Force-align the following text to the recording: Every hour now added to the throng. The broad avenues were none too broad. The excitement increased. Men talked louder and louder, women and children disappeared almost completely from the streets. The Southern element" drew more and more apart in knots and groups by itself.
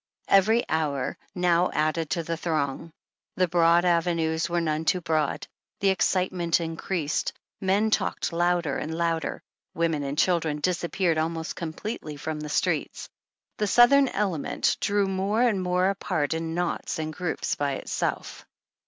Every 0.29 0.67
hour 0.67 1.15
now 1.35 1.69
added 1.73 2.09
to 2.09 2.23
the 2.23 2.35
throng. 2.35 2.91
The 3.35 3.47
broad 3.47 3.85
avenues 3.85 4.49
were 4.49 4.59
none 4.59 4.83
too 4.83 4.99
broad. 4.99 5.45
The 5.79 5.89
excitement 5.91 6.59
increased. 6.59 7.33
Men 7.61 7.91
talked 7.91 8.33
louder 8.33 8.79
and 8.79 8.95
louder, 8.97 9.43
women 9.75 10.01
and 10.01 10.17
children 10.17 10.59
disappeared 10.59 11.19
almost 11.19 11.55
completely 11.55 12.15
from 12.17 12.39
the 12.39 12.49
streets. 12.49 13.09
The 13.57 13.67
Southern 13.67 14.07
element" 14.07 14.75
drew 14.81 15.05
more 15.05 15.43
and 15.43 15.61
more 15.61 15.91
apart 15.91 16.33
in 16.33 16.55
knots 16.55 16.97
and 16.97 17.13
groups 17.13 17.53
by 17.53 17.73
itself. 17.73 18.47